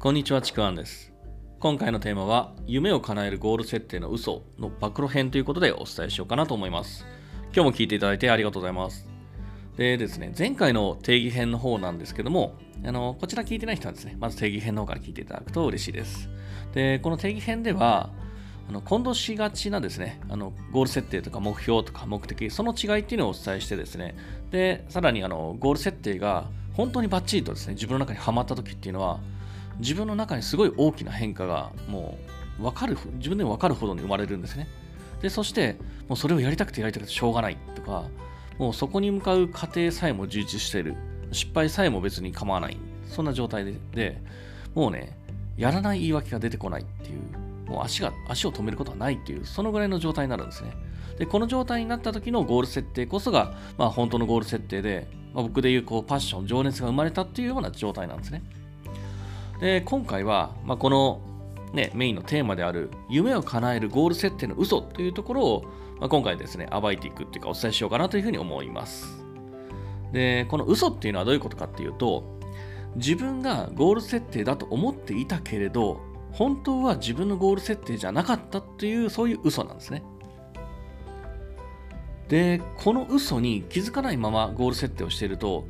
[0.00, 1.12] こんにちは、ちくわんです。
[1.58, 7.04] 今回のテーマは、夢を叶えるゴール設定の嘘の暴露編ということでお伝えしようかなと思います。
[7.52, 9.08] 今日も聞いていただいてありがとうございます。
[9.76, 12.54] でですね、前回の定義編の方なんですけども、
[12.84, 16.30] あのこちら聞いてない人はですね、まず定義編の方から聞いていただくと嬉しいです。
[16.74, 18.10] で、この定義編では、
[18.68, 24.14] あの混同しがちなですね、あのゴール設定とか目標とか目的、その違いっていうのをお伝えしてですね、
[24.52, 29.18] で、さらにあのゴール設定が本当にバッチリとですね、自分の中にはまった時っていうのは、
[29.78, 32.18] 自分の中にすごい大きな変化がも
[32.58, 34.68] う分かる、自分でも分かるほどに生まれるんですね。
[35.22, 35.76] で、そして、
[36.08, 38.04] もうそれをやりたくてやりたくてしょうがないとか、
[38.58, 40.96] もうそこに向かう過程さえも充実している、
[41.32, 44.22] 失敗さえも別に構わない、そんな状態で、で
[44.74, 45.16] もうね、
[45.56, 50.72] やらない言い訳が出てこないっていう、もう足が、足を止めることはないっていう、そのぐらいの状態になるんですね。
[51.18, 58.42] で、この状態になった時のゴール設定こそが、まあ本当のゴール設定で、まあ、僕でいうこうパッション、情熱が生まれたっていうような状態なんですね。
[59.60, 61.20] で、今回は、まあ、この、
[61.72, 65.62] ね、メインのテーマである夢を叶えるゴール設定の嘘というところを、
[65.98, 69.24] まあ、今回ですね、暴いていくっていうかお伝えしようかなというふうに思います。
[70.12, 72.38] で、この嘘っていうのはどういうことかっていうと、
[72.96, 76.00] 自分がゴール設定だと思っていたけれど、
[76.32, 80.02] 本当は自分のゴール設定じゃなかったっていう、そういう嘘なんですね。
[82.28, 85.66] で、この嘘に気づかないままゴール設定をしていると、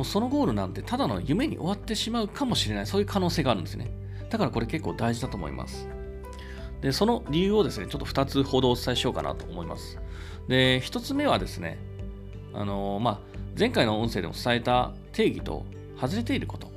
[0.00, 3.92] もうそのゴールなんてただの夢に終わってしまうかもしれない、そういう可能性があるんですね。
[4.30, 5.86] だからこれ結構大事だと思います。
[6.80, 9.98] で、その理由をですね、ちょっと2つほどお伝えしようかなと思います。
[10.48, 11.78] で、1つ目はですね、
[12.54, 13.18] あのーまあ、
[13.58, 15.66] 前回の音声でも伝えた定義と
[16.00, 16.72] 外れていること。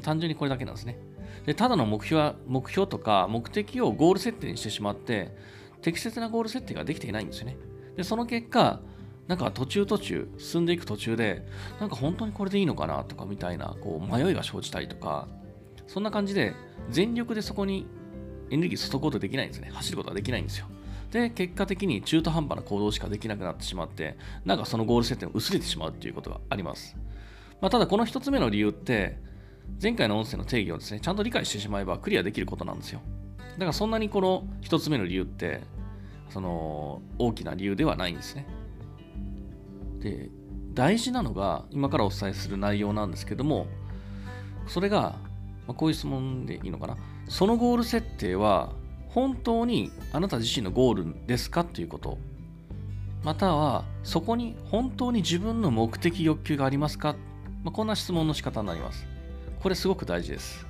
[0.00, 0.98] 単純にこれだけなんですね。
[1.44, 5.36] で、ただの目標は目標とか目的をゴール設定にしてしまって、
[5.82, 7.58] 適切なゴール設定ができていないんですよね。
[7.98, 8.80] で、その結果、
[9.30, 11.46] なんか途中途中、進んでいく途中で、
[11.78, 15.28] なんか本当にこれでいいのかなとかみたいな、こう迷いが生じたりとか、
[15.86, 16.52] そんな感じで、
[16.88, 17.86] 全力でそこに
[18.50, 19.70] エネルギー注ぐことできないんですね。
[19.72, 20.66] 走ることができないんですよ。
[21.12, 26.96] で、結果的に中途半端な行動しかできなくなってしまって、なんかそのゴール設定が薄れてしまうっていうことがあります。
[27.60, 29.16] まあ、ただこの一つ目の理由って、
[29.80, 33.00] 前回の音声の定義をですね、ちゃんと理解してしまえばクリアできることなんですよ。
[33.52, 35.60] だからそんなにこの一つ目の理由って、
[36.30, 38.46] その大きな理由ではないんですね。
[40.00, 40.30] で、
[40.74, 43.66] 大事なのが今からお伝えする内容なんですけども、
[44.66, 45.18] それが、
[45.66, 46.96] まあ、こういう質問でいいのかな？
[47.28, 48.72] そのゴール設定は
[49.08, 52.18] 本当にあなた自身のゴールですかということ。
[53.22, 57.16] または、そこに本当に自分の目的欲求がありますか、
[57.62, 59.06] まあ、こんな質問の仕方になります。
[59.62, 60.66] これすごく大事です。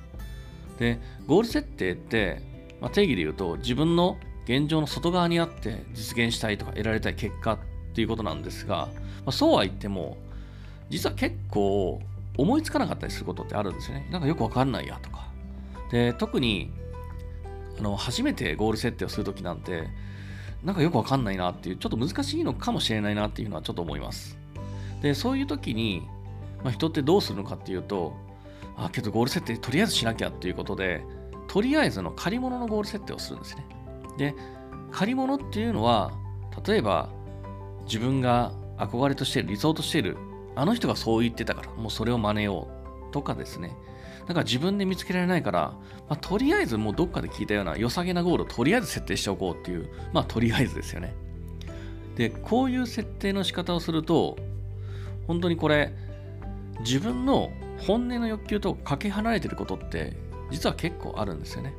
[0.77, 2.41] で、ゴール設定って、
[2.81, 7.59] まあ、定義で言うと自分の現状の外側にあって実現したいとか得られたい結果
[7.93, 10.17] ていうことなんですが、まあ、そうは言っても、
[10.89, 12.01] 実は結構
[12.37, 14.07] 思いつかなかったりすることってあるんですよね。
[14.11, 15.27] なんかよくわかんないやとか。
[15.91, 16.71] で、特に
[17.79, 19.87] あの初めてゴール設定をするときなんて、
[20.63, 24.37] なんかよくわかんないなっていう、ちょっと難しいのかもしれないなっていうのはちょっと思います。
[25.01, 26.03] で、そういうときに、
[26.63, 28.15] まあ、人ってどうするのかっていうと、
[28.77, 31.03] あ、けどゴール設定とりあえずしなきゃっていうことで、
[31.47, 33.65] とりあえずの借り物のゴール設定をするんですね。
[34.17, 34.35] で、
[34.91, 36.11] 借り物っていうのは、
[36.65, 37.09] 例えば
[37.85, 40.17] 自分が憧れとしている、理想としている、
[40.55, 42.67] あの人がそう言ってたから、もうそれを真似よ
[43.09, 43.75] うとかですね。
[44.27, 45.59] だから自分で見つけられないから、
[46.07, 51.13] まあ、とりあえずもうどっかで聞いたような良さげなゴールをとりあえず設定しておこうっていう、まあとりあえずですよね。
[52.15, 54.37] で、こういう設定の仕方をすると、
[55.27, 55.93] 本当にこれ、
[56.81, 60.15] 自分の本音の欲求とかけ離れてることって
[60.51, 61.73] 実は結構あるんですよね。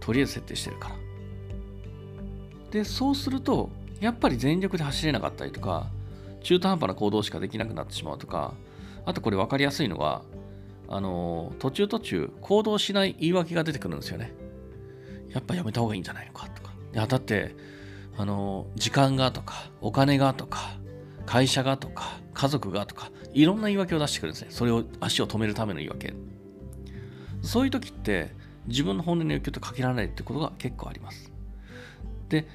[0.00, 0.96] とりあえず設定してるから。
[2.70, 3.70] で、そうすると、
[4.04, 5.86] やっぱり全力で走れなかったりとか、
[6.42, 8.52] 中途半端な行動しかできなくなってしまうとか、
[9.06, 10.20] あとこれ分かりやすいのは、
[10.88, 14.34] あの途中途中行動しない言い訳が出てくるんですよね。
[15.30, 16.74] やっぱやめた方がいいんじゃないのかとか。
[16.92, 17.56] いや、だって、
[18.18, 20.76] あの時間がとか、お金がとか、
[21.24, 24.48] 会社がとか、家族がとか、いろんな言い訳を出してくるんですね。
[24.50, 26.12] それを足を止めるための言い訳。
[27.40, 28.32] そういう時って、
[28.66, 31.32] 自分の本音の欲求とかけられないってことが結構あります。
[32.28, 32.46] で、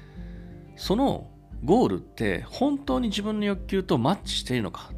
[0.76, 1.28] その
[1.64, 4.90] ゴールって本当に自分の欲求とマッチしているのか。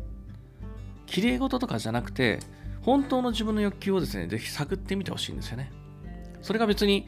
[1.06, 2.38] 綺麗事とかじゃなくて、
[2.82, 5.72] 本当の自分の欲求をですね、ぜひ探ってみてほしいんですよね。
[6.40, 7.06] それが別に、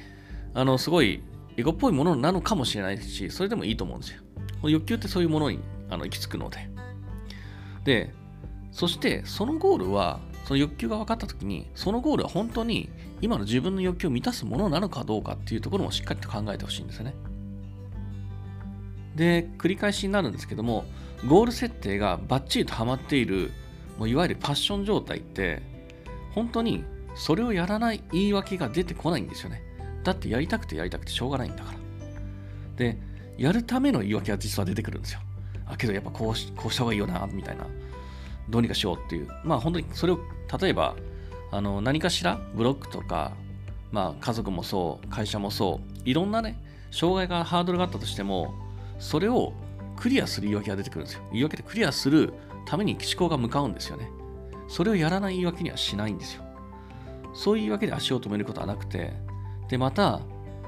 [0.52, 1.22] あの、すごい
[1.56, 4.22] エゴっぽいものなのかもしれないし、それでもいいと思うんですよ。
[4.68, 5.60] 欲求ってそういうものに
[5.90, 6.68] あの行き着くので。
[7.84, 8.14] で、
[8.72, 12.90] そしてそのゴールは、その欲求が分かったときに、そのゴールは本当に
[13.20, 17.14] 今の自分の欲求を満たすものなのかどうかっていうところもしっかりと考えてほしいんですよね。
[19.14, 20.84] で、繰り返しになるんですけども、
[21.26, 23.52] ゴール設定がバッチリとハマっている、
[23.98, 25.62] もういわゆるパッション状態って、
[26.32, 26.84] 本当に
[27.14, 29.62] それをやらない言い訳が出てこないんですよね。
[30.02, 31.78] だってやりたくてやりたくてしょうがないんだから。
[32.76, 32.98] で、
[33.38, 35.20] やるための言い訳が実は出てくるんですよ。
[35.66, 37.66] あ、けどやっぱこうしこうした方がいいよな、みたいな。
[38.48, 39.28] どうにかしようっていう。
[39.44, 40.18] まあ本当にそれを、
[40.60, 40.96] 例えば、
[41.50, 43.32] あの何かしらブロックとか、
[43.92, 46.60] まあ家族もそう、会社もそう、いろんなね、
[46.90, 48.54] 障害がハードルがあったとしても、
[49.04, 49.52] それを
[49.96, 51.22] クリアする言い訳が出てくるんですよ。
[51.30, 52.32] 言い訳でクリアする
[52.64, 54.08] ために思考が向かうんですよね。
[54.66, 56.42] それをやらない言い訳にはしないんですよ。
[57.34, 59.12] そういう言い訳で足を止めることはなくて、
[59.68, 60.22] で、また、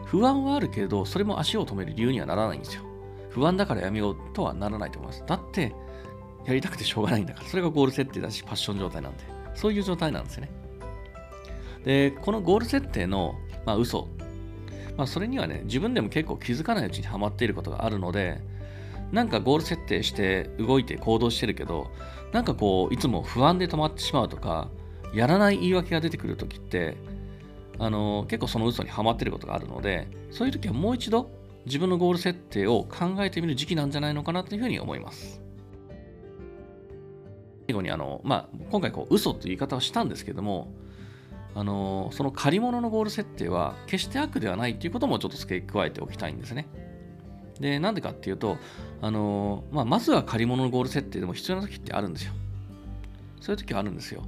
[0.04, 2.82] 不安はあるけれど、それも足を止める理由にはならないんですよ。
[3.30, 5.24] 不安だからやめようとはならないと思います。
[5.26, 5.74] だって、
[6.44, 9.24] やりたくてしょうがないんだから、それがゴール設定だし、パッション状態なんで、
[9.54, 10.50] そういう状態なんですよね。
[11.84, 13.34] で、このゴール設定の、
[13.64, 14.08] まあ、嘘。
[14.96, 18.40] まあ、それにはね、自分でも結構気づかないうちにはまっていることがあるので、
[19.12, 21.90] なんかゴール設定して動いて行動してるけど、
[22.32, 24.68] なんかこう、いつも不安で止まってしまうとか、
[25.14, 26.96] やらない言い訳が出てくるときって、
[27.78, 31.30] あの結構その嘘にはまってることがあるので、そういう時はもう一度
[31.66, 35.40] 自分のゴール設定を考えてみる時期なんじゃないのかなというふうに思います。
[37.66, 40.68] 最後にあの、まあ、今回こう嘘という言い方をしたんですけども、
[41.56, 46.68] あのその借り物のゴール設定は決して悪ではないということもちょっと付け加えておきたいんですね。
[47.58, 48.58] で、なんでかっていうと、
[49.00, 52.34] あのまあ、まずは借り物のゴール設定でも必要な時ってあるんですよ。
[53.40, 54.22] そういう時はあるんですよ。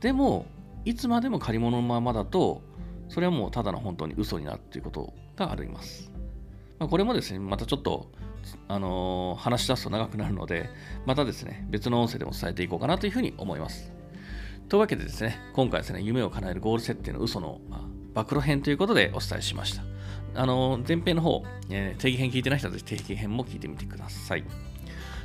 [0.00, 0.46] でも、
[0.84, 2.62] いつまでも借り物のままだと、
[3.08, 6.10] それはもうただの本当に嘘になるということがあります。
[6.80, 8.10] まあ、これもですね、またちょっと、
[8.66, 10.68] あの、話し出すと長くなるので、
[11.06, 13.92] またですね、別の音声でも伝えていこうかなというふうに思います。
[14.68, 19.82] というわけでですね、今回ですね、夢を叶えるゴール設定の嘘の、まあ、暴露編ということでお伝えしました。
[20.34, 24.44] あの、前編の方、えー、定義編聞いてない人はぜひ定義編も聞いてみてください。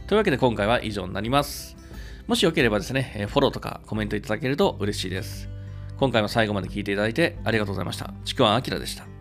[0.08, 1.78] というわけで今回は以上になります。
[2.28, 5.50] もしよければですね、フォローとかコメントいただけると嬉しいです。
[5.98, 8.14] 今回も最後まで聞いていただいてありがとうございました。
[8.26, 9.19] ちくわんあきらでした。